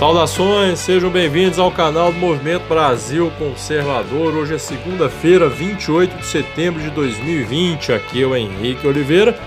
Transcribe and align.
Saudações, 0.00 0.78
sejam 0.78 1.10
bem-vindos 1.10 1.58
ao 1.58 1.70
canal 1.70 2.10
do 2.10 2.18
Movimento 2.18 2.66
Brasil 2.66 3.30
Conservador. 3.38 4.34
Hoje 4.34 4.54
é 4.54 4.58
segunda-feira, 4.58 5.46
28 5.46 6.16
de 6.16 6.24
setembro 6.24 6.80
de 6.80 6.88
2020. 6.88 7.92
Aqui 7.92 8.22
é 8.22 8.26
o 8.26 8.34
Henrique 8.34 8.86
Oliveira. 8.86 9.38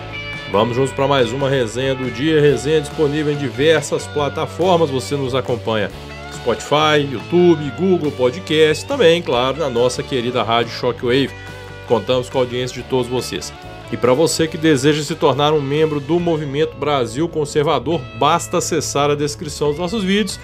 Vamos 0.52 0.76
juntos 0.76 0.94
para 0.94 1.08
mais 1.08 1.32
uma 1.32 1.50
resenha 1.50 1.96
do 1.96 2.12
dia. 2.12 2.40
Resenha 2.40 2.82
disponível 2.82 3.34
em 3.34 3.36
diversas 3.36 4.06
plataformas. 4.06 4.92
Você 4.92 5.16
nos 5.16 5.34
acompanha 5.34 5.90
Spotify, 6.36 7.02
YouTube, 7.12 7.74
Google 7.76 8.12
Podcast, 8.12 8.86
também, 8.86 9.24
claro, 9.24 9.58
na 9.58 9.72
nossa 9.72 10.04
querida 10.04 10.44
rádio 10.44 10.72
Shockwave. 10.72 11.32
Contamos 11.88 12.30
com 12.30 12.38
a 12.38 12.42
audiência 12.42 12.80
de 12.80 12.88
todos 12.88 13.08
vocês. 13.08 13.52
E 13.92 13.98
para 13.98 14.14
você 14.14 14.48
que 14.48 14.58
deseja 14.58 15.04
se 15.04 15.16
tornar 15.16 15.54
um 15.54 15.62
membro 15.62 16.00
do 16.00 16.20
Movimento 16.20 16.76
Brasil 16.76 17.28
Conservador, 17.30 18.02
basta 18.18 18.58
acessar 18.58 19.12
a 19.12 19.16
descrição 19.16 19.70
dos 19.70 19.78
nossos 19.78 20.04
vídeos, 20.04 20.40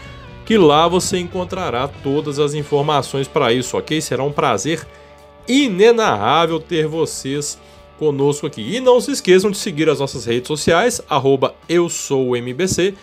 que 0.46 0.58
lá 0.58 0.88
você 0.88 1.18
encontrará 1.18 1.88
todas 1.88 2.40
as 2.40 2.54
informações 2.54 3.28
para 3.28 3.52
isso, 3.52 3.78
ok? 3.78 4.00
Será 4.02 4.24
um 4.24 4.32
prazer 4.32 4.86
inenarrável 5.48 6.60
ter 6.60 6.88
vocês 6.88 7.60
conosco 7.98 8.48
aqui. 8.48 8.76
E 8.76 8.80
não 8.80 9.02
se 9.02 9.12
esqueçam 9.12 9.52
de 9.52 9.58
seguir 9.58 9.90
as 9.90 10.00
nossas 10.00 10.26
redes 10.26 10.48
sociais, 10.48 11.02
arroba 11.10 11.54
eu 11.68 11.90
sou 11.90 12.30
o 12.30 12.36
MBC, 12.36 12.94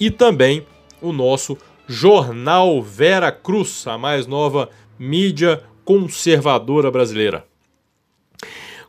e 0.00 0.10
também 0.10 0.66
o 1.02 1.12
nosso 1.12 1.58
Jornal 1.86 2.82
Vera 2.82 3.30
Cruz, 3.32 3.86
a 3.86 3.98
mais 3.98 4.26
nova 4.26 4.68
mídia 4.98 5.62
conservadora 5.84 6.90
brasileira. 6.90 7.44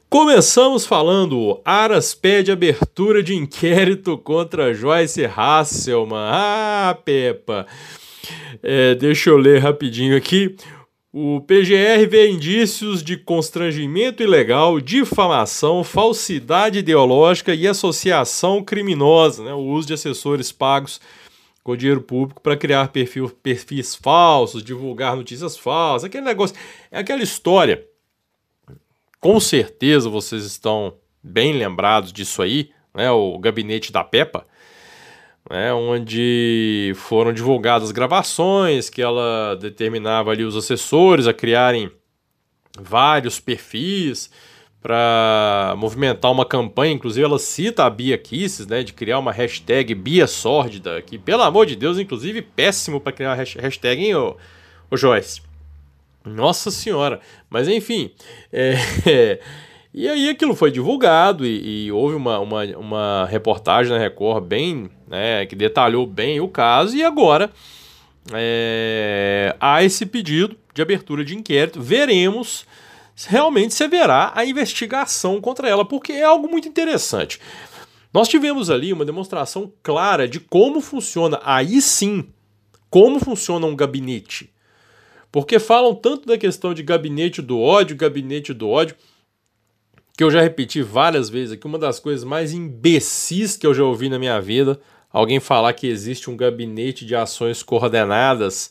Começamos 0.09 0.87
falando, 0.87 1.61
Aras 1.63 2.15
pede 2.15 2.51
abertura 2.51 3.21
de 3.21 3.35
inquérito 3.35 4.17
contra 4.17 4.73
Joyce 4.73 5.23
Hasselman. 5.23 6.17
Ah, 6.17 6.97
Pepa! 7.05 7.67
É, 8.63 8.95
deixa 8.95 9.29
eu 9.29 9.37
ler 9.37 9.59
rapidinho 9.61 10.17
aqui. 10.17 10.55
O 11.13 11.41
PGR 11.41 12.07
vê 12.09 12.27
indícios 12.27 13.03
de 13.03 13.17
constrangimento 13.17 14.23
ilegal, 14.23 14.81
difamação, 14.81 15.83
falsidade 15.83 16.79
ideológica 16.79 17.53
e 17.53 17.67
associação 17.67 18.63
criminosa, 18.63 19.43
né? 19.43 19.53
o 19.53 19.59
uso 19.59 19.89
de 19.89 19.93
assessores 19.93 20.51
pagos 20.51 20.99
com 21.63 21.77
dinheiro 21.77 22.01
público 22.01 22.41
para 22.41 22.57
criar 22.57 22.87
perfil, 22.87 23.29
perfis 23.43 23.93
falsos, 23.93 24.63
divulgar 24.63 25.15
notícias 25.15 25.55
falsas, 25.55 26.05
aquele 26.05 26.25
negócio, 26.25 26.55
é 26.89 26.97
aquela 26.97 27.21
história 27.21 27.87
com 29.19 29.39
certeza 29.39 30.09
vocês 30.09 30.45
estão 30.45 30.93
bem 31.21 31.53
lembrados 31.53 32.11
disso 32.13 32.41
aí, 32.41 32.71
né? 32.93 33.11
O 33.11 33.37
gabinete 33.37 33.91
da 33.91 34.03
Peppa, 34.03 34.45
né? 35.49 35.73
Onde 35.73 36.93
foram 36.95 37.33
divulgadas 37.33 37.91
gravações 37.91 38.89
que 38.89 39.01
ela 39.01 39.55
determinava 39.55 40.31
ali 40.31 40.43
os 40.43 40.55
assessores 40.55 41.27
a 41.27 41.33
criarem 41.33 41.91
vários 42.79 43.39
perfis 43.39 44.29
para 44.81 45.73
movimentar 45.77 46.31
uma 46.31 46.45
campanha, 46.45 46.93
inclusive 46.93 47.25
ela 47.25 47.37
cita 47.37 47.83
a 47.83 47.89
Bia 47.89 48.17
Kisses, 48.17 48.65
né, 48.65 48.81
de 48.81 48.93
criar 48.93 49.19
uma 49.19 49.31
hashtag 49.31 49.93
Bia 49.93 50.25
Sórdida, 50.25 51.01
que 51.01 51.17
pelo 51.17 51.43
amor 51.43 51.65
de 51.65 51.75
Deus, 51.75 51.99
inclusive 51.99 52.41
péssimo 52.41 53.01
para 53.01 53.11
criar 53.11 53.35
uma 53.35 53.43
hashtag, 53.43 54.01
hein, 54.01 54.15
ô, 54.15 54.37
ô 54.89 54.95
Joyce? 54.95 55.41
Nossa 56.29 56.71
Senhora! 56.71 57.19
Mas 57.49 57.67
enfim, 57.67 58.11
é, 58.51 58.75
e 59.93 60.07
aí 60.07 60.29
aquilo 60.29 60.55
foi 60.55 60.71
divulgado 60.71 61.45
e, 61.45 61.85
e, 61.85 61.91
houve 61.91 62.15
uma, 62.15 62.39
uma, 62.39 62.63
uma 62.77 63.27
reportagem 63.29 63.91
na 63.91 63.99
Record 63.99 64.45
bem, 64.45 64.89
né, 65.07 65.45
que 65.45 65.55
detalhou 65.55 66.05
bem 66.05 66.39
o 66.39 66.47
caso 66.47 66.95
e 66.95 67.03
agora 67.03 67.49
é, 68.33 69.55
há 69.59 69.83
esse 69.83 70.05
pedido 70.05 70.55
de 70.73 70.81
abertura 70.81 71.25
de 71.25 71.35
inquérito. 71.35 71.81
Veremos 71.81 72.65
realmente 73.27 73.73
se 73.73 73.83
haverá 73.83 74.31
a 74.35 74.45
investigação 74.45 75.41
contra 75.41 75.67
ela, 75.67 75.83
porque 75.83 76.13
é 76.13 76.23
algo 76.23 76.47
muito 76.47 76.67
interessante. 76.67 77.39
Nós 78.13 78.27
tivemos 78.27 78.69
ali 78.69 78.93
uma 78.93 79.05
demonstração 79.05 79.71
clara 79.83 80.27
de 80.27 80.39
como 80.39 80.81
funciona, 80.81 81.39
aí 81.43 81.81
sim, 81.81 82.29
como 82.89 83.19
funciona 83.19 83.67
um 83.67 83.75
gabinete 83.75 84.51
porque 85.31 85.59
falam 85.59 85.93
tanto 85.93 86.25
da 86.27 86.37
questão 86.37 86.73
de 86.73 86.83
gabinete 86.83 87.41
do 87.41 87.59
ódio, 87.59 87.95
gabinete 87.95 88.53
do 88.53 88.69
ódio, 88.69 88.95
que 90.17 90.23
eu 90.23 90.31
já 90.31 90.41
repeti 90.41 90.81
várias 90.81 91.29
vezes 91.29 91.53
aqui, 91.53 91.65
uma 91.65 91.79
das 91.79 91.99
coisas 91.99 92.23
mais 92.23 92.51
imbecis 92.51 93.55
que 93.55 93.65
eu 93.65 93.73
já 93.73 93.83
ouvi 93.83 94.09
na 94.09 94.19
minha 94.19 94.39
vida, 94.41 94.79
alguém 95.11 95.39
falar 95.39 95.73
que 95.73 95.87
existe 95.87 96.29
um 96.29 96.35
gabinete 96.35 97.05
de 97.05 97.15
ações 97.15 97.63
coordenadas 97.63 98.69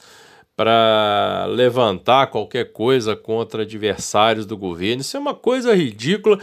para 0.55 1.47
levantar 1.49 2.27
qualquer 2.27 2.73
coisa 2.73 3.15
contra 3.15 3.63
adversários 3.63 4.45
do 4.45 4.57
governo. 4.57 5.03
Isso 5.03 5.17
é 5.17 5.21
uma 5.21 5.35
coisa 5.35 5.73
ridícula. 5.75 6.39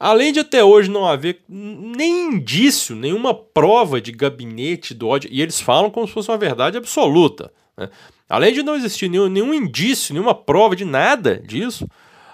Além 0.00 0.32
de 0.32 0.40
até 0.40 0.64
hoje 0.64 0.90
não 0.90 1.06
haver 1.06 1.42
nem 1.46 2.32
indício, 2.32 2.96
nenhuma 2.96 3.34
prova 3.34 4.00
de 4.00 4.10
gabinete 4.10 4.94
do 4.94 5.06
ódio, 5.06 5.30
e 5.30 5.40
eles 5.40 5.60
falam 5.60 5.90
como 5.90 6.08
se 6.08 6.14
fosse 6.14 6.30
uma 6.30 6.38
verdade 6.38 6.78
absoluta. 6.78 7.52
Né? 7.76 7.90
Além 8.32 8.54
de 8.54 8.62
não 8.62 8.74
existir 8.74 9.10
nenhum, 9.10 9.28
nenhum 9.28 9.52
indício, 9.52 10.14
nenhuma 10.14 10.34
prova 10.34 10.74
de 10.74 10.86
nada 10.86 11.36
disso, 11.36 11.86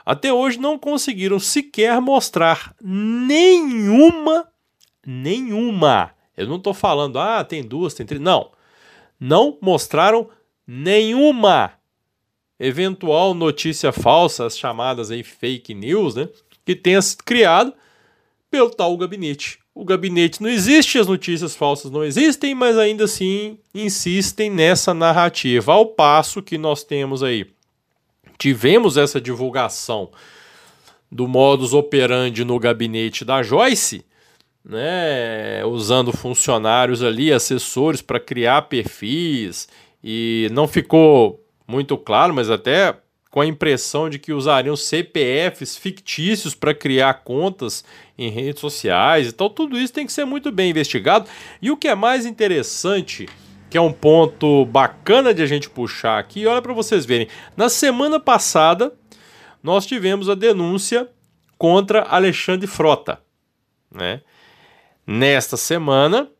até 0.07 0.33
hoje 0.33 0.57
não 0.57 0.79
conseguiram 0.79 1.41
sequer 1.41 2.01
mostrar 2.01 2.73
nenhuma, 2.81 4.47
nenhuma. 5.05 6.13
Eu 6.37 6.47
não 6.47 6.55
estou 6.55 6.73
falando, 6.73 7.19
ah, 7.19 7.43
tem 7.43 7.65
duas, 7.65 7.95
tem 7.95 8.07
três. 8.07 8.23
Não. 8.23 8.53
Não 9.19 9.59
mostraram 9.61 10.31
nenhuma 10.65 11.73
eventual 12.61 13.35
notícia 13.35 13.91
falsa, 13.91 14.47
as 14.47 14.57
chamadas 14.57 15.11
aí 15.11 15.25
fake 15.25 15.75
news, 15.75 16.15
né? 16.15 16.29
Que 16.65 16.77
tenha 16.77 17.03
sido 17.03 17.25
criado 17.25 17.75
pelo 18.49 18.71
tal 18.71 18.97
gabinete 18.97 19.59
o 19.79 19.85
gabinete 19.85 20.43
não 20.43 20.51
existe, 20.51 20.99
as 20.99 21.07
notícias 21.07 21.55
falsas 21.55 21.89
não 21.89 22.03
existem, 22.03 22.53
mas 22.53 22.77
ainda 22.77 23.05
assim 23.05 23.59
insistem 23.73 24.51
nessa 24.51 24.93
narrativa. 24.93 25.73
Ao 25.73 25.87
passo 25.87 26.43
que 26.43 26.59
nós 26.59 26.83
temos 26.83 27.23
aí, 27.23 27.47
tivemos 28.37 28.97
essa 28.97 29.21
divulgação 29.21 30.11
do 31.09 31.29
modus 31.29 31.75
operandi 31.75 32.45
no 32.45 32.59
gabinete 32.59 33.25
da 33.25 33.41
Joyce, 33.41 34.05
né, 34.65 35.65
usando 35.65 36.11
funcionários 36.11 37.01
ali, 37.01 37.33
assessores 37.33 38.03
para 38.03 38.19
criar 38.19 38.63
perfis, 38.63 39.69
e 40.03 40.49
não 40.51 40.67
ficou 40.67 41.41
muito 41.69 41.97
claro, 41.97 42.35
mas 42.35 42.51
até 42.51 42.97
com 43.31 43.41
a 43.41 43.47
impressão 43.47 44.09
de 44.09 44.19
que 44.19 44.33
usariam 44.33 44.77
CPFs 44.77 45.77
fictícios 45.77 46.55
para 46.55 46.75
criar 46.75 47.23
contas 47.25 47.85
em 48.17 48.31
redes 48.31 48.61
sociais. 48.61 49.29
Então, 49.29 49.51
tudo 49.51 49.79
isso 49.79 49.93
tem 49.93 50.07
que 50.07 50.13
ser 50.13 50.25
muito 50.25 50.51
bem 50.51 50.71
investigado. 50.71 51.29
E 51.61 51.71
o 51.71 51.77
que 51.77 51.89
é 51.89 51.95
mais 51.95 52.25
interessante, 52.25 53.29
que 53.69 53.77
é 53.77 53.81
um 53.81 53.93
ponto 53.93 54.65
bacana 54.67 55.35
de 55.35 55.43
a 55.43 55.47
gente 55.47 55.69
puxar 55.69 56.19
aqui, 56.19 56.47
olha 56.47 56.63
para 56.63 56.73
vocês 56.73 57.05
verem. 57.05 57.29
Na 57.57 57.69
semana 57.69 58.19
passada, 58.19 58.95
nós 59.63 59.85
tivemos 59.85 60.31
a 60.31 60.35
denúncia 60.35 61.09
contra 61.59 62.03
Alexandre 62.03 62.67
Frota. 62.67 63.21
Né? 63.93 64.23
Nesta 65.07 65.57
semana, 65.57 66.31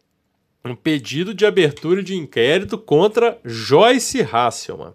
um 0.65 0.75
pedido 0.75 1.35
de 1.35 1.45
abertura 1.45 2.03
de 2.03 2.15
inquérito 2.15 2.79
contra 2.79 3.39
Joyce 3.45 4.23
Hasselman 4.23 4.95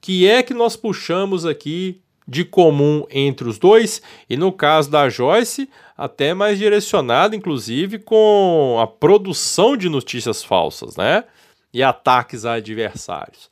que 0.00 0.26
é 0.26 0.42
que 0.42 0.54
nós 0.54 0.76
puxamos 0.76 1.44
aqui 1.44 2.00
de 2.26 2.44
comum 2.44 3.06
entre 3.10 3.48
os 3.48 3.58
dois, 3.58 4.02
e 4.28 4.36
no 4.36 4.50
caso 4.52 4.90
da 4.90 5.08
Joyce, 5.08 5.68
até 5.96 6.34
mais 6.34 6.58
direcionado, 6.58 7.36
inclusive, 7.36 7.98
com 7.98 8.78
a 8.80 8.86
produção 8.86 9.76
de 9.76 9.88
notícias 9.88 10.42
falsas, 10.42 10.96
né? 10.96 11.24
E 11.72 11.82
ataques 11.82 12.44
a 12.44 12.54
adversários. 12.54 13.48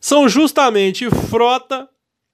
São 0.00 0.28
justamente 0.28 1.10
Frota 1.10 1.88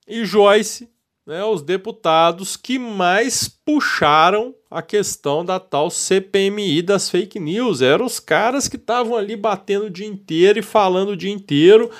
e 0.06 0.24
Joyce, 0.24 0.88
né, 1.26 1.42
os 1.42 1.62
deputados 1.62 2.56
que 2.56 2.78
mais 2.78 3.48
puxaram 3.48 4.54
a 4.70 4.82
questão 4.82 5.42
da 5.42 5.58
tal 5.58 5.90
CPMI 5.90 6.82
das 6.82 7.08
fake 7.08 7.40
news. 7.40 7.80
Eram 7.80 8.04
os 8.04 8.20
caras 8.20 8.68
que 8.68 8.76
estavam 8.76 9.16
ali 9.16 9.34
batendo 9.34 9.86
o 9.86 9.90
dia 9.90 10.06
inteiro 10.06 10.58
e 10.58 10.62
falando 10.62 11.10
o 11.10 11.16
dia 11.16 11.32
inteiro 11.32 11.90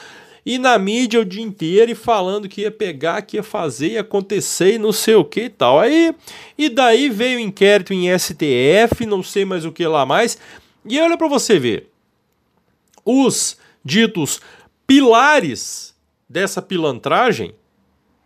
e 0.44 0.58
na 0.58 0.78
mídia 0.78 1.20
o 1.20 1.24
dia 1.24 1.42
inteiro 1.42 1.92
e 1.92 1.94
falando 1.94 2.48
que 2.48 2.62
ia 2.62 2.70
pegar, 2.70 3.22
que 3.22 3.36
ia 3.36 3.42
fazer, 3.42 3.92
ia 3.92 4.00
acontecer 4.02 4.74
e 4.74 4.78
não 4.78 4.92
sei 4.92 5.14
o 5.14 5.24
que 5.24 5.44
e 5.44 5.50
tal. 5.50 5.80
Aí, 5.80 6.14
e 6.58 6.68
daí 6.68 7.08
veio 7.08 7.38
o 7.38 7.42
inquérito 7.42 7.94
em 7.94 8.06
STF, 8.18 9.06
não 9.06 9.22
sei 9.22 9.44
mais 9.44 9.64
o 9.64 9.72
que 9.72 9.86
lá 9.86 10.04
mais. 10.04 10.38
E 10.84 11.00
olha 11.00 11.16
para 11.16 11.28
você 11.28 11.58
ver. 11.58 11.90
Os 13.04 13.56
ditos 13.84 14.40
pilares 14.86 15.94
dessa 16.28 16.60
pilantragem, 16.60 17.54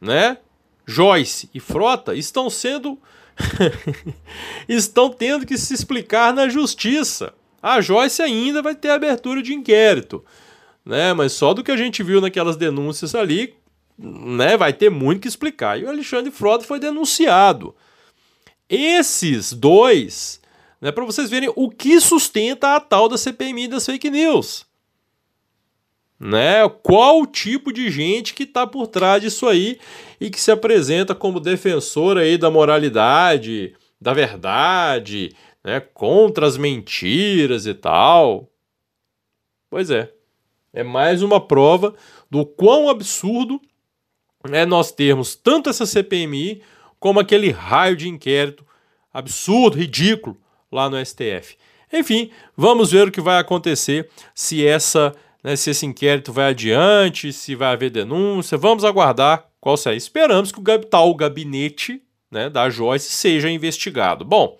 né? 0.00 0.38
Joyce 0.86 1.48
e 1.52 1.60
Frota 1.60 2.14
estão 2.14 2.48
sendo 2.48 2.98
estão 4.68 5.10
tendo 5.10 5.46
que 5.46 5.56
se 5.56 5.72
explicar 5.72 6.32
na 6.32 6.48
justiça. 6.48 7.32
A 7.62 7.80
Joyce 7.80 8.22
ainda 8.22 8.62
vai 8.62 8.74
ter 8.74 8.90
abertura 8.90 9.42
de 9.42 9.52
inquérito, 9.52 10.24
né? 10.88 11.12
Mas 11.12 11.34
só 11.34 11.52
do 11.52 11.62
que 11.62 11.70
a 11.70 11.76
gente 11.76 12.02
viu 12.02 12.18
naquelas 12.18 12.56
denúncias 12.56 13.14
ali, 13.14 13.54
né, 13.98 14.56
vai 14.56 14.72
ter 14.72 14.90
muito 14.90 15.20
que 15.20 15.28
explicar. 15.28 15.78
E 15.78 15.84
o 15.84 15.88
Alexandre 15.88 16.32
Frota 16.32 16.64
foi 16.64 16.80
denunciado. 16.80 17.76
Esses 18.66 19.52
dois, 19.52 20.40
né, 20.80 20.90
para 20.90 21.04
vocês 21.04 21.28
verem 21.28 21.52
o 21.54 21.68
que 21.68 22.00
sustenta 22.00 22.74
a 22.74 22.80
tal 22.80 23.06
da 23.06 23.18
CPMI 23.18 23.68
das 23.68 23.84
fake 23.84 24.08
news. 24.08 24.66
Né? 26.18 26.66
Qual 26.82 27.20
o 27.20 27.26
tipo 27.26 27.70
de 27.70 27.90
gente 27.90 28.32
que 28.32 28.44
está 28.44 28.66
por 28.66 28.86
trás 28.86 29.20
disso 29.20 29.46
aí 29.46 29.78
e 30.18 30.30
que 30.30 30.40
se 30.40 30.50
apresenta 30.50 31.14
como 31.14 31.38
defensor 31.38 32.16
aí 32.16 32.38
da 32.38 32.50
moralidade, 32.50 33.76
da 34.00 34.14
verdade, 34.14 35.36
né, 35.62 35.80
contra 35.80 36.46
as 36.46 36.56
mentiras 36.56 37.66
e 37.66 37.74
tal. 37.74 38.50
Pois 39.68 39.90
é. 39.90 40.17
É 40.72 40.82
mais 40.82 41.22
uma 41.22 41.40
prova 41.40 41.94
do 42.30 42.44
quão 42.44 42.88
absurdo 42.88 43.60
é 44.52 44.64
nós 44.64 44.92
termos 44.92 45.34
tanto 45.34 45.68
essa 45.68 45.86
CPMI 45.86 46.62
como 47.00 47.20
aquele 47.20 47.50
raio 47.50 47.96
de 47.96 48.08
inquérito 48.08 48.64
absurdo, 49.12 49.76
ridículo 49.76 50.36
lá 50.70 50.88
no 50.88 51.04
STF. 51.04 51.56
Enfim, 51.92 52.30
vamos 52.56 52.92
ver 52.92 53.08
o 53.08 53.10
que 53.10 53.20
vai 53.20 53.38
acontecer 53.38 54.08
se 54.34 54.66
essa 54.66 55.14
né, 55.42 55.56
se 55.56 55.70
esse 55.70 55.86
inquérito 55.86 56.32
vai 56.32 56.50
adiante, 56.50 57.32
se 57.32 57.54
vai 57.54 57.72
haver 57.72 57.90
denúncia. 57.90 58.58
Vamos 58.58 58.84
aguardar 58.84 59.48
qual 59.60 59.76
será. 59.76 59.94
Esperamos 59.94 60.52
que 60.52 60.60
o 60.60 60.78
tal 60.84 61.14
gabinete 61.14 62.02
né, 62.30 62.50
da 62.50 62.68
Joyce 62.68 63.10
seja 63.10 63.48
investigado. 63.48 64.24
Bom, 64.24 64.58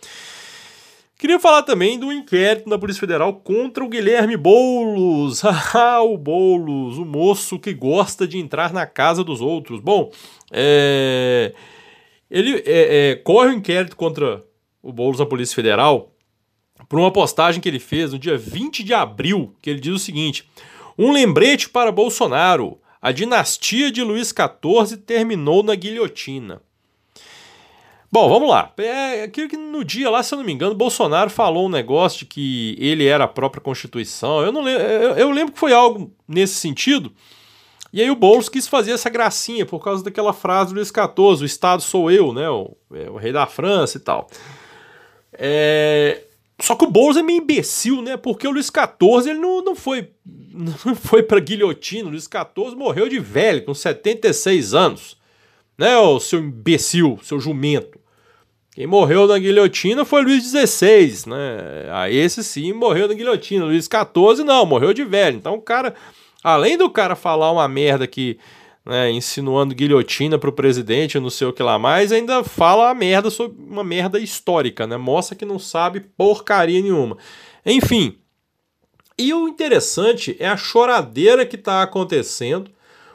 Queria 1.29 1.39
falar 1.39 1.63
também 1.63 1.99
do 1.99 2.11
inquérito 2.11 2.71
da 2.71 2.79
Polícia 2.79 3.01
Federal 3.01 3.35
contra 3.35 3.85
o 3.85 3.89
Guilherme 3.89 4.35
Boulos. 4.35 5.43
Ah, 5.75 6.01
o 6.01 6.17
Boulos, 6.17 6.97
o 6.97 7.05
moço 7.05 7.59
que 7.59 7.75
gosta 7.75 8.27
de 8.27 8.39
entrar 8.39 8.73
na 8.73 8.87
casa 8.87 9.23
dos 9.23 9.43
outros. 9.43 9.79
Bom, 9.79 10.11
é... 10.51 11.53
ele 12.31 12.63
é, 12.65 13.11
é, 13.11 13.17
corre 13.17 13.49
o 13.49 13.51
um 13.51 13.57
inquérito 13.59 13.95
contra 13.95 14.43
o 14.83 14.91
Boulos 14.91 15.19
da 15.19 15.27
Polícia 15.27 15.55
Federal 15.55 16.15
por 16.89 16.99
uma 16.99 17.13
postagem 17.13 17.61
que 17.61 17.69
ele 17.69 17.79
fez 17.79 18.11
no 18.11 18.19
dia 18.19 18.39
20 18.39 18.83
de 18.83 18.95
abril, 18.95 19.55
que 19.61 19.69
ele 19.69 19.81
diz 19.81 19.93
o 19.93 19.99
seguinte: 19.99 20.49
Um 20.99 21.13
lembrete 21.13 21.69
para 21.69 21.93
Bolsonaro. 21.93 22.81
A 23.03 23.13
dinastia 23.13 23.93
de 23.93 24.03
Luiz 24.03 24.29
XIV 24.29 24.97
terminou 24.97 25.63
na 25.63 25.75
guilhotina. 25.75 26.63
Bom, 28.11 28.29
vamos 28.29 28.49
lá. 28.49 28.73
É 28.79 29.25
aquilo 29.25 29.49
que 29.49 29.57
no 29.57 29.85
dia 29.85 30.09
lá, 30.09 30.23
se 30.23 30.35
eu 30.35 30.39
não 30.39 30.45
me 30.45 30.53
engano, 30.53 30.75
Bolsonaro 30.75 31.29
falou 31.29 31.67
um 31.67 31.71
negócio 31.71 32.21
de 32.21 32.27
que 32.27 32.75
ele 32.79 33.05
era 33.05 33.25
a 33.25 33.29
própria 33.29 33.61
Constituição. 33.61 34.41
Eu 34.41 34.51
não 34.51 34.63
lembro, 34.63 34.83
eu, 34.83 35.11
eu 35.13 35.31
lembro 35.31 35.53
que 35.53 35.59
foi 35.59 35.75
algo 35.75 36.11
nesse 36.27 36.55
sentido. 36.55 37.13
E 37.93 38.01
aí 38.01 38.11
o 38.11 38.17
Boulos 38.17 38.49
quis 38.49 38.67
fazer 38.67 38.93
essa 38.93 39.11
gracinha 39.11 39.65
por 39.65 39.83
causa 39.83 40.03
daquela 40.03 40.33
frase 40.33 40.71
do 40.71 40.77
Luiz 40.77 40.89
XIV, 40.89 41.43
o 41.43 41.45
Estado 41.45 41.83
sou 41.83 42.11
eu, 42.11 42.33
né? 42.33 42.49
O, 42.49 42.77
é, 42.95 43.11
o 43.11 43.17
rei 43.17 43.33
da 43.33 43.47
França 43.47 43.99
e 43.99 44.01
tal. 44.01 44.29
É... 45.33 46.25
Só 46.61 46.75
que 46.75 46.85
o 46.85 46.91
Boulos 46.91 47.17
é 47.17 47.23
meio 47.23 47.43
imbecil, 47.43 48.03
né? 48.03 48.17
Porque 48.17 48.49
o 48.49 48.51
Luiz 48.51 48.67
XIV 48.67 49.31
ele 49.31 49.39
não, 49.39 49.63
não 49.63 49.77
foi 49.77 50.11
não 50.85 50.95
foi 50.95 51.23
pra 51.23 51.41
guilhotina. 51.41 52.09
O 52.09 52.11
Luiz 52.11 52.25
XIV 52.25 52.75
morreu 52.75 53.09
de 53.09 53.19
velho, 53.19 53.65
com 53.65 53.75
76 53.75 54.75
anos. 54.75 55.18
Né, 55.79 55.97
o 55.97 56.19
seu 56.19 56.41
imbecil, 56.41 57.19
seu 57.23 57.39
jumento. 57.39 57.99
Quem 58.79 58.87
morreu 58.87 59.27
na 59.27 59.39
guilhotina 59.39 60.05
foi 60.05 60.23
Luiz 60.23 60.45
XVI, 60.45 61.29
né? 61.29 61.89
A 61.93 62.11
esse 62.11 62.45
sim 62.45 62.73
morreu 62.73 63.09
na 63.09 63.15
guilhotina. 63.15 63.65
Luiz 63.65 63.87
XIV 63.87 64.45
não, 64.45 64.65
morreu 64.67 64.93
de 64.93 65.05
velho. 65.05 65.37
Então 65.37 65.55
o 65.55 65.61
cara, 65.61 65.95
além 66.45 66.79
do 66.79 66.89
cara 66.89 67.17
falar 67.17 67.51
uma 67.51 67.67
merda 67.67 68.07
que, 68.07 68.39
né, 68.87 69.11
insinuando 69.11 69.75
guilhotina 69.75 70.39
pro 70.39 70.53
presidente, 70.53 71.19
não 71.19 71.29
sei 71.29 71.49
o 71.49 71.53
que 71.53 71.61
lá 71.61 71.77
mais, 71.77 72.13
ainda 72.13 72.45
fala 72.45 72.91
a 72.91 72.95
merda 72.95 73.31
sobre 73.31 73.61
uma 73.61 73.83
merda 73.83 74.21
histórica, 74.21 74.87
né? 74.87 74.97
Mostra 74.97 75.35
que 75.35 75.45
não 75.45 75.59
sabe 75.59 75.99
porcaria 76.17 76.81
nenhuma. 76.81 77.19
Enfim. 77.67 78.17
E 79.19 79.35
o 79.35 79.49
interessante 79.49 80.37
é 80.39 80.47
a 80.47 80.57
choradeira 80.57 81.45
que 81.45 81.59
tá 81.59 81.83
acontecendo 81.83 82.71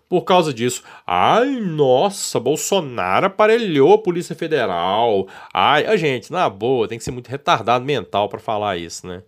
por 0.10 0.22
causa 0.24 0.54
disso. 0.54 0.84
Ai, 1.06 1.50
nossa, 1.60 2.40
Bolsonaro 2.40 3.28
aparelhou 3.28 3.94
a 3.94 3.98
Polícia 3.98 4.36
Federal. 4.36 5.28
Ai, 5.54 5.86
a 5.86 5.96
gente, 5.96 6.32
na 6.32 6.50
boa, 6.50 6.88
tem 6.88 6.98
que 6.98 7.04
ser 7.04 7.12
muito 7.12 7.28
retardado 7.28 7.84
mental 7.84 8.30
para 8.30 8.40
falar 8.40 8.78
isso, 8.78 9.08
né? 9.08 9.24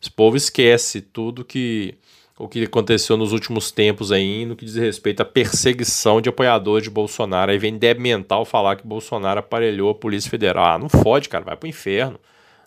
Esse 0.00 0.10
povo 0.10 0.36
esquece 0.36 1.00
tudo 1.00 1.44
que 1.44 1.98
o 2.38 2.46
que 2.46 2.62
aconteceu 2.62 3.16
nos 3.16 3.32
últimos 3.32 3.72
tempos 3.72 4.12
aí 4.12 4.46
no 4.46 4.54
que 4.54 4.64
diz 4.64 4.76
respeito 4.76 5.20
à 5.20 5.24
perseguição 5.24 6.20
de 6.20 6.28
apoiadores 6.28 6.84
de 6.84 6.90
Bolsonaro. 6.90 7.50
Aí 7.50 7.58
vem 7.58 7.76
débil 7.76 8.04
mental 8.04 8.44
falar 8.44 8.76
que 8.76 8.86
Bolsonaro 8.86 9.40
aparelhou 9.40 9.90
a 9.90 9.94
Polícia 9.94 10.30
Federal. 10.30 10.64
Ah, 10.64 10.78
não 10.78 10.88
fode, 10.88 11.28
cara, 11.28 11.44
vai 11.44 11.56
pro 11.56 11.68
inferno. 11.68 12.18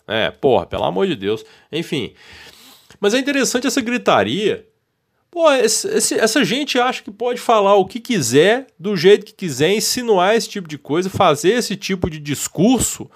É, 0.06 0.30
porra, 0.30 0.66
pelo 0.66 0.84
amor 0.84 1.06
de 1.06 1.16
Deus. 1.16 1.42
Enfim. 1.70 2.12
Mas 3.00 3.14
é 3.14 3.18
interessante 3.18 3.66
essa 3.66 3.80
gritaria 3.80 4.66
Pô, 5.32 5.50
esse, 5.50 5.88
esse, 5.88 6.14
essa 6.20 6.44
gente 6.44 6.78
acha 6.78 7.02
que 7.02 7.10
pode 7.10 7.40
falar 7.40 7.74
o 7.76 7.86
que 7.86 7.98
quiser, 7.98 8.66
do 8.78 8.94
jeito 8.94 9.24
que 9.24 9.32
quiser, 9.32 9.72
insinuar 9.72 10.36
esse 10.36 10.46
tipo 10.46 10.68
de 10.68 10.76
coisa, 10.76 11.08
fazer 11.08 11.54
esse 11.54 11.74
tipo 11.74 12.10
de 12.10 12.18
discurso. 12.18 13.10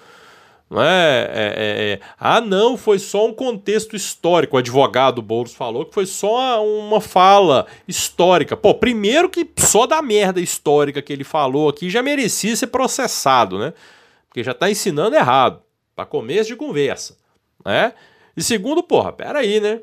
Não 0.71 0.83
é, 0.83 0.87
é, 0.87 1.29
é, 1.29 1.93
é. 1.93 2.01
ah, 2.19 2.41
não, 2.41 2.75
foi 2.79 2.99
só 2.99 3.27
um 3.27 3.35
contexto 3.35 3.95
histórico. 3.95 4.57
O 4.57 4.59
advogado 4.59 5.21
Boulos 5.21 5.53
falou 5.53 5.85
que 5.85 5.93
foi 5.93 6.07
só 6.07 6.67
uma 6.67 7.03
fala 7.03 7.67
histórica. 7.87 8.57
Pô, 8.57 8.73
primeiro 8.73 9.29
que 9.29 9.47
só 9.59 9.87
da 9.87 10.01
merda 10.01 10.41
histórica 10.41 11.03
que 11.03 11.13
ele 11.13 11.23
falou 11.23 11.69
aqui 11.69 11.91
já 11.91 12.03
merecia 12.03 12.57
ser 12.57 12.69
processado, 12.69 13.59
né? 13.59 13.75
Porque 14.27 14.43
já 14.43 14.55
tá 14.55 14.71
ensinando 14.71 15.15
errado. 15.15 15.61
Para 15.95 16.07
começo 16.07 16.49
de 16.49 16.57
conversa, 16.57 17.19
né? 17.63 17.93
E 18.35 18.43
segundo, 18.43 18.83
porra, 18.83 19.13
peraí, 19.13 19.61
né? 19.61 19.83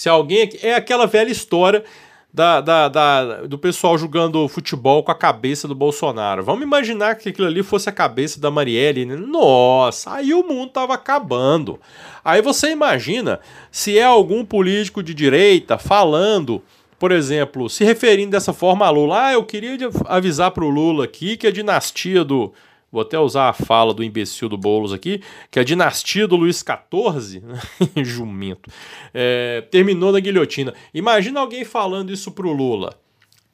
Se 0.00 0.08
alguém. 0.08 0.48
É 0.62 0.72
aquela 0.72 1.06
velha 1.06 1.30
história 1.30 1.84
da, 2.32 2.62
da, 2.62 2.88
da, 2.88 3.34
do 3.42 3.58
pessoal 3.58 3.98
jogando 3.98 4.48
futebol 4.48 5.02
com 5.02 5.12
a 5.12 5.14
cabeça 5.14 5.68
do 5.68 5.74
Bolsonaro. 5.74 6.42
Vamos 6.42 6.62
imaginar 6.62 7.16
que 7.16 7.28
aquilo 7.28 7.46
ali 7.46 7.62
fosse 7.62 7.90
a 7.90 7.92
cabeça 7.92 8.40
da 8.40 8.50
Marielle. 8.50 9.04
Né? 9.04 9.14
Nossa, 9.14 10.14
aí 10.14 10.32
o 10.32 10.42
mundo 10.42 10.70
tava 10.70 10.94
acabando. 10.94 11.78
Aí 12.24 12.40
você 12.40 12.70
imagina 12.70 13.40
se 13.70 13.98
é 13.98 14.04
algum 14.04 14.42
político 14.42 15.02
de 15.02 15.12
direita 15.12 15.76
falando, 15.76 16.62
por 16.98 17.12
exemplo, 17.12 17.68
se 17.68 17.84
referindo 17.84 18.30
dessa 18.30 18.54
forma 18.54 18.86
a 18.86 18.90
Lula. 18.90 19.26
Ah, 19.26 19.32
eu 19.34 19.44
queria 19.44 19.76
avisar 20.06 20.50
pro 20.52 20.70
Lula 20.70 21.04
aqui 21.04 21.36
que 21.36 21.46
a 21.46 21.52
dinastia 21.52 22.24
do 22.24 22.54
Vou 22.92 23.02
até 23.02 23.18
usar 23.18 23.48
a 23.48 23.52
fala 23.52 23.94
do 23.94 24.02
imbecil 24.02 24.48
do 24.48 24.58
Boulos 24.58 24.92
aqui, 24.92 25.22
que 25.50 25.60
a 25.60 25.64
dinastia 25.64 26.26
do 26.26 26.34
Luiz 26.34 26.58
XIV, 26.58 27.42
jumento, 28.02 28.68
é, 29.14 29.62
terminou 29.70 30.10
na 30.10 30.18
guilhotina. 30.18 30.74
Imagina 30.92 31.38
alguém 31.38 31.64
falando 31.64 32.12
isso 32.12 32.32
pro 32.32 32.52
Lula. 32.52 32.98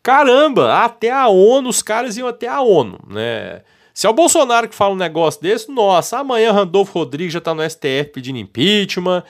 Caramba, 0.03 0.85
até 0.85 1.11
a 1.11 1.29
ONU, 1.29 1.69
os 1.69 1.83
caras 1.83 2.17
iam 2.17 2.29
até 2.29 2.49
a 2.49 2.61
ONU, 2.63 2.99
né? 3.09 3.63
Se 3.93 4.07
é 4.07 4.11
o 4.11 4.13
Bolsonaro 4.13 4.69
que 4.69 4.75
fala 4.75 4.95
um 4.95 4.99
negócio 4.99 5.41
desse, 5.41 5.71
nossa, 5.71 6.19
amanhã 6.19 6.53
Randolfo 6.53 6.99
Rodrigues 6.99 7.33
já 7.33 7.41
tá 7.41 7.55
no 7.55 7.63
STF 7.69 8.11
pedindo 8.13 8.39
impeachment, 8.39 9.23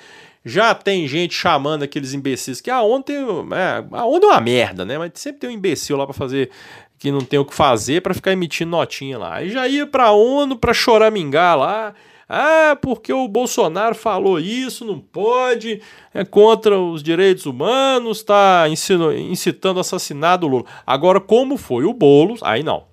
já 0.44 0.74
tem 0.74 1.08
gente 1.08 1.34
chamando 1.34 1.82
aqueles 1.82 2.14
imbecis 2.14 2.60
que 2.60 2.70
a 2.70 2.82
ONU 2.82 3.02
tem, 3.02 3.16
é, 3.16 3.84
a 3.90 4.04
ONU 4.04 4.24
é 4.24 4.28
uma 4.28 4.40
merda, 4.40 4.84
né? 4.84 4.98
Mas 4.98 5.12
sempre 5.14 5.40
tem 5.40 5.50
um 5.50 5.52
imbecil 5.52 5.96
lá 5.96 6.04
para 6.04 6.14
fazer 6.14 6.50
que 6.98 7.10
não 7.10 7.20
tem 7.20 7.38
o 7.38 7.44
que 7.44 7.54
fazer 7.54 8.02
para 8.02 8.14
ficar 8.14 8.32
emitindo 8.32 8.70
notinha 8.70 9.18
lá. 9.18 9.36
Aí 9.36 9.50
já 9.50 9.66
ia 9.68 9.86
para 9.86 10.04
a 10.04 10.12
ONU 10.12 10.56
para 10.56 10.72
choramingar 10.72 11.58
lá. 11.58 11.94
Ah, 12.28 12.76
porque 12.82 13.12
o 13.12 13.28
Bolsonaro 13.28 13.94
falou 13.94 14.40
isso, 14.40 14.84
não 14.84 14.98
pode, 14.98 15.80
é 16.12 16.24
contra 16.24 16.76
os 16.76 17.00
direitos 17.00 17.46
humanos, 17.46 18.18
está 18.18 18.64
incitando 18.68 19.78
assassinato 19.78 20.48
Lula. 20.48 20.64
Agora, 20.84 21.20
como 21.20 21.56
foi 21.56 21.84
o 21.84 21.92
Boulos, 21.92 22.42
aí 22.42 22.64
não. 22.64 22.84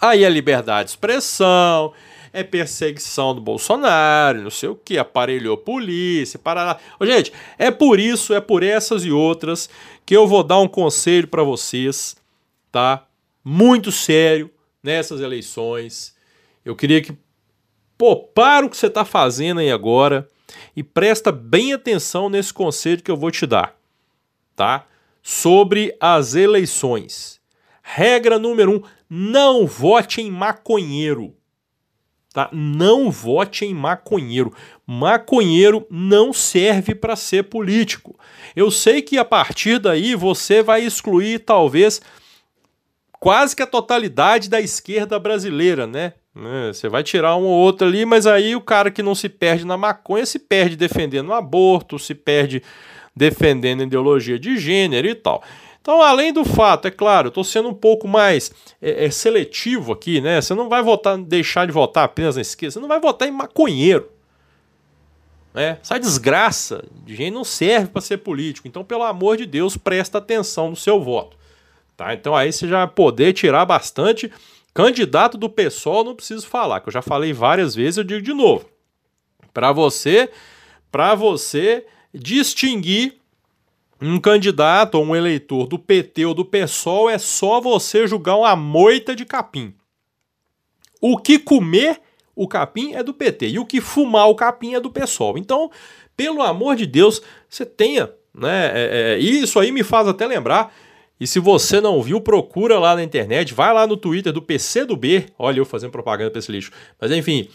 Aí 0.00 0.22
é 0.22 0.30
liberdade 0.30 0.84
de 0.84 0.90
expressão, 0.90 1.92
é 2.32 2.44
perseguição 2.44 3.34
do 3.34 3.40
Bolsonaro, 3.40 4.42
não 4.42 4.50
sei 4.50 4.68
o 4.68 4.76
que, 4.76 4.98
aparelhou 4.98 5.56
polícia, 5.56 6.38
parará. 6.38 6.78
Ô, 7.00 7.04
gente, 7.04 7.32
é 7.58 7.72
por 7.72 7.98
isso, 7.98 8.32
é 8.32 8.40
por 8.40 8.62
essas 8.62 9.04
e 9.04 9.10
outras 9.10 9.68
que 10.06 10.16
eu 10.16 10.28
vou 10.28 10.44
dar 10.44 10.60
um 10.60 10.68
conselho 10.68 11.26
para 11.26 11.42
vocês, 11.42 12.16
tá? 12.70 13.04
Muito 13.44 13.92
sério 13.92 14.50
nessas 14.82 15.20
eleições. 15.20 16.14
Eu 16.64 16.74
queria 16.74 17.02
que, 17.02 17.14
pô, 17.98 18.16
para 18.16 18.64
o 18.64 18.70
que 18.70 18.76
você 18.76 18.86
está 18.86 19.04
fazendo 19.04 19.60
aí 19.60 19.70
agora 19.70 20.26
e 20.74 20.82
presta 20.82 21.30
bem 21.30 21.72
atenção 21.72 22.28
nesse 22.28 22.52
conselho 22.54 23.02
que 23.02 23.10
eu 23.10 23.16
vou 23.16 23.30
te 23.30 23.46
dar, 23.46 23.76
tá? 24.56 24.86
Sobre 25.22 25.96
as 26.00 26.34
eleições. 26.34 27.40
Regra 27.82 28.38
número 28.38 28.72
um: 28.72 28.82
não 29.08 29.66
vote 29.66 30.20
em 30.20 30.30
maconheiro. 30.30 31.34
tá? 32.32 32.48
Não 32.52 33.10
vote 33.10 33.64
em 33.64 33.74
maconheiro. 33.74 34.54
Maconheiro 34.86 35.86
não 35.90 36.32
serve 36.32 36.94
para 36.94 37.16
ser 37.16 37.44
político. 37.44 38.18
Eu 38.56 38.70
sei 38.70 39.00
que 39.02 39.18
a 39.18 39.24
partir 39.24 39.78
daí 39.78 40.14
você 40.14 40.62
vai 40.62 40.82
excluir 40.82 41.40
talvez 41.40 42.00
quase 43.20 43.54
que 43.54 43.62
a 43.62 43.66
totalidade 43.66 44.48
da 44.48 44.60
esquerda 44.60 45.18
brasileira, 45.18 45.86
né? 45.86 46.12
né? 46.34 46.72
Você 46.72 46.88
vai 46.88 47.02
tirar 47.02 47.36
um 47.36 47.44
ou 47.44 47.52
outro 47.52 47.86
ali, 47.86 48.04
mas 48.04 48.26
aí 48.26 48.54
o 48.56 48.60
cara 48.60 48.90
que 48.90 49.02
não 49.02 49.14
se 49.14 49.28
perde 49.28 49.64
na 49.64 49.76
maconha 49.76 50.26
se 50.26 50.38
perde 50.38 50.76
defendendo 50.76 51.28
o 51.28 51.34
aborto, 51.34 51.98
se 51.98 52.14
perde 52.14 52.62
defendendo 53.14 53.82
ideologia 53.82 54.38
de 54.38 54.56
gênero 54.58 55.06
e 55.06 55.14
tal. 55.14 55.42
Então, 55.80 56.00
além 56.00 56.32
do 56.32 56.46
fato, 56.46 56.88
é 56.88 56.90
claro, 56.90 57.26
eu 57.26 57.28
estou 57.28 57.44
sendo 57.44 57.68
um 57.68 57.74
pouco 57.74 58.08
mais 58.08 58.50
é, 58.80 59.04
é, 59.04 59.10
seletivo 59.10 59.92
aqui, 59.92 60.18
né? 60.18 60.40
Você 60.40 60.54
não 60.54 60.66
vai 60.66 60.82
votar, 60.82 61.18
deixar 61.18 61.66
de 61.66 61.72
votar 61.72 62.04
apenas 62.04 62.36
na 62.36 62.42
esquerda, 62.42 62.72
você 62.72 62.80
não 62.80 62.88
vai 62.88 62.98
votar 62.98 63.28
em 63.28 63.30
maconheiro. 63.30 64.08
Né? 65.52 65.78
Essa 65.80 66.00
desgraça 66.00 66.84
de 67.04 67.14
gente 67.14 67.32
não 67.32 67.44
serve 67.44 67.88
para 67.88 68.00
ser 68.00 68.16
político. 68.18 68.66
Então, 68.66 68.82
pelo 68.82 69.04
amor 69.04 69.36
de 69.36 69.46
Deus, 69.46 69.76
presta 69.76 70.18
atenção 70.18 70.70
no 70.70 70.76
seu 70.76 71.00
voto. 71.00 71.36
Tá? 71.96 72.14
Então 72.14 72.34
aí 72.34 72.52
você 72.52 72.66
já 72.66 72.86
poder 72.86 73.32
tirar 73.32 73.64
bastante. 73.64 74.30
Candidato 74.72 75.38
do 75.38 75.48
PSOL, 75.48 76.04
não 76.04 76.16
preciso 76.16 76.46
falar, 76.46 76.80
que 76.80 76.88
eu 76.88 76.92
já 76.92 77.00
falei 77.00 77.32
várias 77.32 77.74
vezes, 77.74 77.98
eu 77.98 78.04
digo 78.04 78.22
de 78.22 78.34
novo. 78.34 78.68
Para 79.52 79.70
você, 79.70 80.28
para 80.90 81.14
você 81.14 81.86
distinguir 82.12 83.14
um 84.00 84.18
candidato 84.18 84.96
ou 84.96 85.04
um 85.04 85.16
eleitor 85.16 85.66
do 85.66 85.78
PT 85.78 86.26
ou 86.26 86.34
do 86.34 86.44
PSOL 86.44 87.08
é 87.08 87.18
só 87.18 87.60
você 87.60 88.06
julgar 88.06 88.36
uma 88.36 88.56
moita 88.56 89.14
de 89.14 89.24
capim. 89.24 89.74
O 91.00 91.16
que 91.16 91.38
comer 91.38 92.00
o 92.34 92.48
capim 92.48 92.94
é 92.94 93.02
do 93.02 93.14
PT 93.14 93.50
e 93.50 93.58
o 93.58 93.64
que 93.64 93.80
fumar 93.80 94.28
o 94.28 94.34
capim 94.34 94.74
é 94.74 94.80
do 94.80 94.90
PSOL. 94.90 95.38
Então, 95.38 95.70
pelo 96.16 96.42
amor 96.42 96.76
de 96.76 96.86
Deus, 96.86 97.22
você 97.48 97.64
tenha, 97.64 98.10
né? 98.34 98.72
É, 98.74 99.14
é, 99.14 99.18
isso 99.18 99.58
aí 99.60 99.70
me 99.70 99.82
faz 99.82 100.08
até 100.08 100.26
lembrar. 100.26 100.74
E 101.20 101.26
se 101.26 101.38
você 101.38 101.80
não 101.80 102.02
viu, 102.02 102.20
procura 102.20 102.78
lá 102.78 102.94
na 102.94 103.02
internet, 103.02 103.54
vai 103.54 103.72
lá 103.72 103.86
no 103.86 103.96
Twitter 103.96 104.32
do 104.32 104.42
PC 104.42 104.84
do 104.84 104.96
B. 104.96 105.26
Olha 105.38 105.58
eu 105.58 105.64
fazendo 105.64 105.92
propaganda 105.92 106.30
para 106.30 106.38
esse 106.38 106.50
lixo. 106.50 106.72
Mas 107.00 107.10
enfim, 107.12 107.48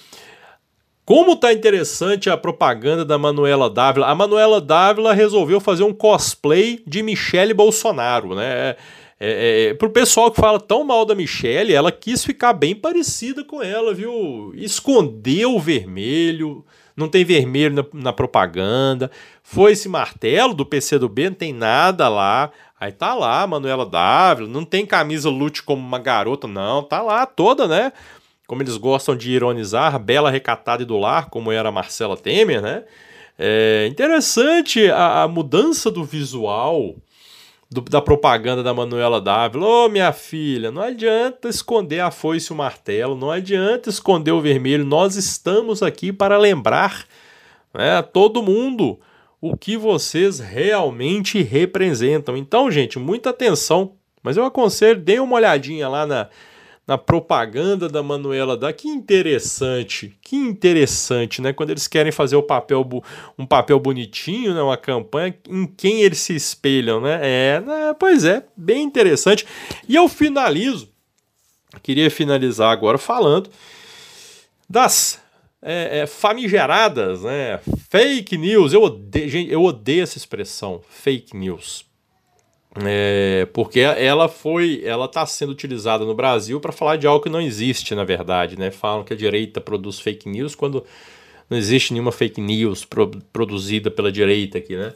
como 1.10 1.36
tá 1.36 1.52
interessante 1.52 2.30
a 2.30 2.38
propaganda 2.38 3.04
da 3.04 3.18
Manuela 3.18 3.70
Dávila. 3.70 4.06
A 4.06 4.14
Manuela 4.14 4.62
Dávila 4.62 5.12
resolveu 5.12 5.60
fazer 5.60 5.84
um 5.84 5.92
cosplay 5.92 6.84
de 6.86 7.02
Michele 7.02 7.54
Bolsonaro, 7.54 8.36
né? 8.36 8.46
É, 8.46 8.78
é, 9.20 9.70
é, 9.70 9.74
pro 9.74 9.90
pessoal 9.90 10.32
que 10.32 10.40
fala 10.40 10.60
tão 10.60 10.84
mal 10.84 11.04
da 11.04 11.14
Michelle, 11.14 11.74
ela 11.74 11.92
quis 11.92 12.24
ficar 12.24 12.54
bem 12.54 12.74
parecida 12.74 13.44
com 13.44 13.62
ela, 13.62 13.94
viu? 13.94 14.54
Escondeu 14.56 15.56
o 15.56 15.60
vermelho, 15.60 16.64
não 17.00 17.08
tem 17.10 17.26
vermelho 17.26 17.76
na, 17.76 17.86
na 18.02 18.14
propaganda. 18.14 19.10
Foi 19.42 19.72
esse 19.72 19.90
martelo 19.90 20.54
do 20.54 20.66
PCdoB, 20.66 21.30
não 21.30 21.36
tem 21.36 21.54
nada 21.54 22.08
lá. 22.10 22.52
Aí 22.80 22.92
tá 22.92 23.14
lá, 23.14 23.46
Manuela 23.48 23.86
Dávila, 23.86 24.48
não 24.48 24.64
tem 24.64 24.86
camisa 24.86 25.30
lute 25.30 25.64
como 25.64 25.82
uma 25.82 26.00
garota, 26.00 26.48
não, 26.48 26.84
tá 26.84 27.02
lá 27.02 27.26
toda, 27.26 27.68
né? 27.68 27.92
como 28.50 28.64
eles 28.64 28.78
gostam 28.78 29.16
de 29.16 29.30
ironizar, 29.30 30.00
bela, 30.00 30.32
recatada 30.32 30.82
e 30.82 30.86
do 30.86 30.98
lar, 30.98 31.30
como 31.30 31.52
era 31.52 31.70
a 31.70 31.72
Marcela 31.72 32.18
Temer, 32.18 32.60
né? 32.60 32.84
É 33.38 33.86
interessante 33.88 34.90
a, 34.90 35.22
a 35.22 35.28
mudança 35.28 35.92
do 35.92 36.04
visual 36.04 36.96
do, 37.70 37.82
da 37.82 38.02
propaganda 38.02 38.64
da 38.64 38.74
Manuela 38.74 39.22
Dávila. 39.22 39.66
Ô, 39.66 39.86
oh, 39.86 39.90
minha 39.90 40.12
filha, 40.12 40.72
não 40.72 40.82
adianta 40.82 41.48
esconder 41.48 42.00
a 42.00 42.10
foice 42.10 42.52
e 42.52 42.54
o 42.54 42.58
martelo, 42.58 43.16
não 43.16 43.30
adianta 43.30 43.90
esconder 43.90 44.32
o 44.32 44.42
vermelho. 44.42 44.84
Nós 44.84 45.16
estamos 45.16 45.84
aqui 45.84 46.12
para 46.12 46.38
lembrar 46.38 47.06
né, 47.74 47.98
a 47.98 48.04
todo 48.04 48.42
mundo 48.42 49.00
o 49.40 49.56
que 49.56 49.78
vocês 49.78 50.40
realmente 50.40 51.42
representam. 51.42 52.36
Então, 52.36 52.72
gente, 52.72 52.98
muita 52.98 53.30
atenção. 53.30 53.94
Mas 54.22 54.36
eu 54.36 54.44
aconselho, 54.44 55.00
deem 55.00 55.20
uma 55.20 55.38
olhadinha 55.38 55.88
lá 55.88 56.06
na, 56.06 56.28
na 56.90 56.98
propaganda 56.98 57.88
da 57.88 58.02
Manuela 58.02 58.58
da 58.58 58.74
que 58.74 58.88
interessante, 58.88 60.18
que 60.24 60.36
interessante, 60.36 61.40
né? 61.40 61.54
Quando 61.54 61.70
eles 61.70 61.88
querem 61.88 62.12
fazer 62.12 62.36
o 62.36 62.42
papel 62.42 62.84
um 63.38 63.46
papel 63.46 63.80
bonitinho, 63.80 64.56
né? 64.56 64.62
Uma 64.64 64.76
campanha 64.76 65.38
em 65.48 65.68
quem 65.68 66.02
eles 66.02 66.18
se 66.18 66.36
espelham, 66.36 67.00
né? 67.00 67.20
É, 67.22 67.62
né? 67.62 67.94
pois 68.00 68.26
é, 68.26 68.44
bem 68.58 68.82
interessante. 68.82 69.46
E 69.88 69.94
eu 69.94 70.10
finalizo, 70.10 70.90
queria 71.84 72.10
finalizar 72.10 72.72
agora 72.72 72.98
falando 72.98 73.52
das 74.68 75.22
é, 75.62 76.00
é, 76.00 76.08
famigeradas, 76.08 77.22
né? 77.22 77.60
Fake 77.88 78.36
news. 78.36 78.74
Eu 78.74 78.82
odeio, 78.82 79.30
gente, 79.30 79.52
eu 79.52 79.62
odeio 79.62 80.02
essa 80.02 80.18
expressão, 80.18 80.82
fake 80.90 81.38
news. 81.38 81.86
É, 82.86 83.48
porque 83.52 83.80
ela 83.80 84.30
foi, 84.30 84.82
ela 84.86 85.06
está 85.06 85.26
sendo 85.26 85.52
utilizada 85.52 86.06
no 86.06 86.14
Brasil 86.14 86.60
para 86.60 86.72
falar 86.72 86.98
de 86.98 87.08
algo 87.08 87.24
que 87.24 87.30
não 87.30 87.42
existe, 87.42 87.96
na 87.96 88.04
verdade, 88.04 88.58
né? 88.58 88.72
Falam 88.72 89.04
que 89.04 89.14
a 89.14 89.18
direita 89.18 89.60
produz 89.60 90.00
fake 90.00 90.30
news 90.30 90.56
quando 90.56 90.86
não 91.50 91.58
existe 91.58 91.94
nenhuma 91.94 92.12
fake 92.12 92.40
news 92.40 92.86
pro, 92.86 93.10
produzida 93.34 93.90
pela 93.90 94.12
direita 94.12 94.60
aqui, 94.60 94.76
né? 94.76 94.94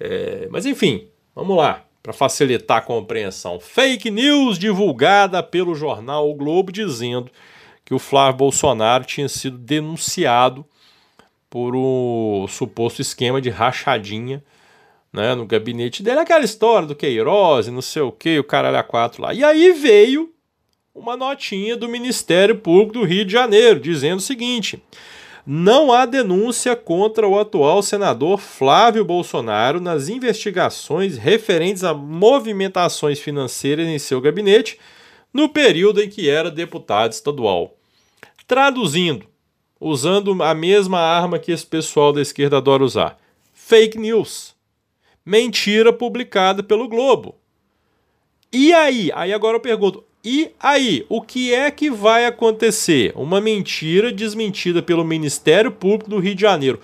É, 0.00 0.48
mas 0.50 0.66
enfim, 0.66 1.06
vamos 1.34 1.56
lá, 1.56 1.84
para 2.02 2.12
facilitar 2.12 2.78
a 2.78 2.82
compreensão. 2.82 3.60
Fake 3.60 4.10
news 4.10 4.58
divulgada 4.58 5.42
pelo 5.42 5.74
jornal 5.74 6.28
o 6.28 6.34
Globo 6.34 6.72
dizendo 6.72 7.30
que 7.84 7.94
o 7.94 7.98
Flávio 7.98 8.38
Bolsonaro 8.38 9.04
tinha 9.04 9.28
sido 9.28 9.56
denunciado 9.56 10.66
por 11.48 11.76
um 11.76 12.46
suposto 12.48 13.00
esquema 13.00 13.40
de 13.40 13.50
rachadinha 13.50 14.42
né, 15.12 15.34
no 15.34 15.44
gabinete 15.44 16.02
dele, 16.02 16.20
aquela 16.20 16.44
história 16.44 16.88
do 16.88 16.96
Queiroz, 16.96 17.68
não 17.68 17.82
sei 17.82 18.02
o 18.02 18.10
que, 18.10 18.38
o 18.38 18.44
caralho 18.44 18.78
a 18.78 18.82
quatro 18.82 19.22
lá. 19.22 19.34
E 19.34 19.44
aí 19.44 19.72
veio 19.72 20.32
uma 20.94 21.16
notinha 21.16 21.76
do 21.76 21.88
Ministério 21.88 22.56
Público 22.56 22.94
do 22.94 23.04
Rio 23.04 23.24
de 23.24 23.32
Janeiro, 23.32 23.78
dizendo 23.78 24.18
o 24.18 24.22
seguinte: 24.22 24.82
não 25.46 25.92
há 25.92 26.06
denúncia 26.06 26.74
contra 26.74 27.28
o 27.28 27.38
atual 27.38 27.82
senador 27.82 28.38
Flávio 28.38 29.04
Bolsonaro 29.04 29.80
nas 29.80 30.08
investigações 30.08 31.18
referentes 31.18 31.84
a 31.84 31.92
movimentações 31.92 33.18
financeiras 33.18 33.86
em 33.86 33.98
seu 33.98 34.20
gabinete 34.20 34.78
no 35.32 35.48
período 35.48 36.02
em 36.02 36.08
que 36.08 36.28
era 36.28 36.50
deputado 36.50 37.12
estadual. 37.12 37.76
Traduzindo, 38.46 39.26
usando 39.80 40.42
a 40.42 40.54
mesma 40.54 41.00
arma 41.00 41.38
que 41.38 41.52
esse 41.52 41.66
pessoal 41.66 42.12
da 42.12 42.22
esquerda 42.22 42.58
adora 42.58 42.84
usar: 42.84 43.18
fake 43.52 43.98
news 43.98 44.54
mentira 45.24 45.92
publicada 45.92 46.62
pelo 46.62 46.88
Globo. 46.88 47.36
E 48.52 48.72
aí? 48.72 49.10
Aí 49.14 49.32
agora 49.32 49.56
eu 49.56 49.60
pergunto: 49.60 50.04
e 50.24 50.52
aí? 50.60 51.04
O 51.08 51.20
que 51.20 51.52
é 51.52 51.70
que 51.70 51.90
vai 51.90 52.26
acontecer? 52.26 53.12
Uma 53.16 53.40
mentira 53.40 54.12
desmentida 54.12 54.82
pelo 54.82 55.04
Ministério 55.04 55.72
Público 55.72 56.10
do 56.10 56.18
Rio 56.18 56.34
de 56.34 56.42
Janeiro. 56.42 56.80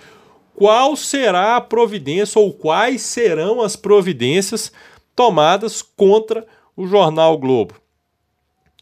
Qual 0.53 0.95
será 0.95 1.55
a 1.55 1.61
providência 1.61 2.39
ou 2.39 2.51
quais 2.51 3.01
serão 3.01 3.61
as 3.61 3.77
providências 3.77 4.73
tomadas 5.15 5.81
contra 5.81 6.45
o 6.75 6.85
jornal 6.85 7.37
Globo? 7.37 7.75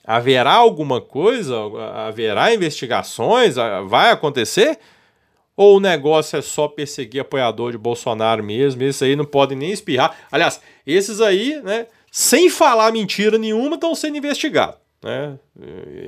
Haverá 0.04 0.54
alguma 0.54 1.00
coisa? 1.00 1.56
Haverá 2.08 2.52
investigações? 2.52 3.56
Vai 3.88 4.10
acontecer? 4.10 4.80
Ou 5.58 5.78
o 5.78 5.80
negócio 5.80 6.38
é 6.38 6.42
só 6.42 6.68
perseguir 6.68 7.22
apoiador 7.22 7.72
de 7.72 7.80
Bolsonaro 7.80 8.44
mesmo? 8.44 8.84
Esses 8.84 9.02
aí 9.02 9.16
não 9.16 9.26
podem 9.26 9.58
nem 9.58 9.72
espirrar. 9.72 10.16
Aliás, 10.32 10.62
esses 10.86 11.20
aí, 11.20 11.60
né, 11.64 11.88
sem 12.12 12.48
falar 12.48 12.92
mentira 12.92 13.40
nenhuma, 13.40 13.74
estão 13.74 13.96
sendo 13.96 14.18
investigados. 14.18 14.78
Né? 15.04 15.38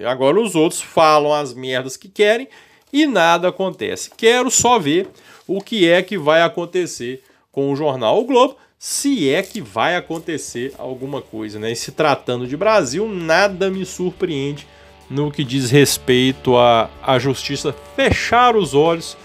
Agora 0.08 0.40
os 0.40 0.54
outros 0.54 0.80
falam 0.80 1.34
as 1.34 1.52
merdas 1.54 1.98
que 1.98 2.08
querem 2.08 2.48
e 2.94 3.08
nada 3.08 3.50
acontece. 3.50 4.12
Quero 4.16 4.52
só 4.52 4.78
ver 4.78 5.10
o 5.48 5.62
que 5.62 5.90
é 5.90 6.04
que 6.04 6.16
vai 6.16 6.44
acontecer 6.44 7.24
com 7.52 7.72
o 7.72 7.76
jornal 7.76 8.20
O 8.20 8.26
Globo, 8.26 8.56
se 8.78 9.34
é 9.34 9.42
que 9.42 9.62
vai 9.62 9.96
acontecer 9.96 10.74
alguma 10.78 11.24
coisa. 11.24 11.58
Né? 11.58 11.72
E 11.72 11.76
se 11.76 11.92
tratando 11.92 12.46
de 12.46 12.56
Brasil, 12.56 13.10
nada 13.10 13.72
me 13.72 13.84
surpreende 13.84 14.68
no 15.10 15.32
que 15.32 15.44
diz 15.44 15.72
respeito 15.72 16.56
à, 16.56 16.88
à 17.02 17.18
justiça 17.18 17.74
fechar 17.96 18.56
os 18.56 18.76
olhos 18.76 19.18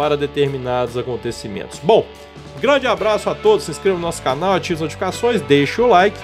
para 0.00 0.16
determinados 0.16 0.96
acontecimentos. 0.96 1.78
Bom, 1.78 2.06
grande 2.58 2.86
abraço 2.86 3.28
a 3.28 3.34
todos, 3.34 3.66
se 3.66 3.70
inscrevam 3.70 4.00
no 4.00 4.06
nosso 4.06 4.22
canal, 4.22 4.54
ativem 4.54 4.76
as 4.76 4.80
notificações, 4.80 5.42
deixem 5.42 5.84
o 5.84 5.88
like 5.88 6.18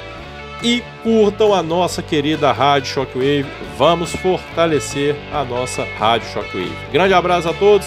e 0.63 0.83
curtam 1.03 1.53
a 1.53 1.63
nossa 1.63 2.01
querida 2.01 2.51
Rádio 2.53 2.89
Shockwave. 2.89 3.45
Vamos 3.77 4.13
fortalecer 4.17 5.15
a 5.31 5.45
nossa 5.45 5.85
Rádio 5.99 6.27
Shockwave. 6.29 6.73
Grande 6.91 7.13
abraço 7.13 7.51
a 7.51 7.53
todos, 7.53 7.87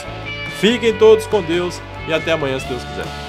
fiquem 0.60 0.94
todos 0.94 1.26
com 1.26 1.42
Deus 1.42 1.82
e 2.08 2.14
até 2.14 2.34
amanhã, 2.34 2.60
se 2.60 2.68
Deus 2.68 2.84
quiser. 2.84 3.29